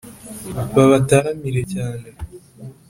babataramire 0.75 1.61
cyane; 1.73 2.07